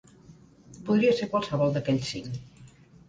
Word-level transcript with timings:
Podria 0.87 1.13
ser 1.19 1.27
qualsevol 1.35 1.77
d’aquells 1.77 2.09
cinc. 2.17 2.45